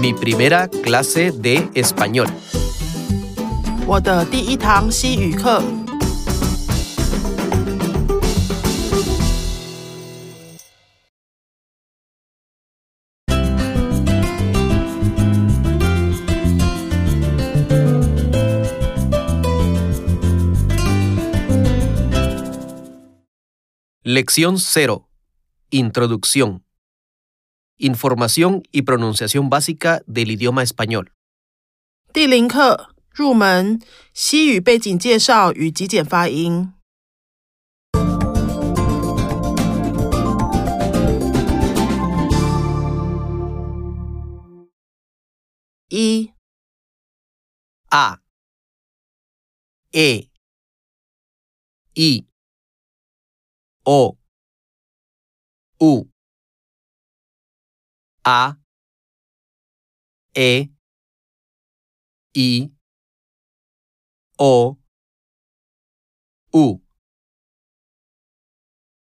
[0.00, 2.28] Mi primera clase de español.
[3.86, 5.62] 我的第一堂西语课。
[24.04, 25.08] Lección 0.
[25.70, 26.62] Introducción.
[27.78, 31.12] Información y pronunciación básica del idioma español.
[32.12, 33.80] 第零课入门
[34.12, 36.72] 西语背景介绍与极简发音。
[45.88, 46.32] 一
[47.90, 48.18] A.
[49.92, 50.30] E.
[51.94, 52.26] I.
[53.84, 54.16] O.
[55.78, 56.08] U.
[58.29, 58.57] A.
[60.35, 60.69] E.
[62.35, 62.69] I.
[64.37, 64.77] O.
[66.53, 66.86] U.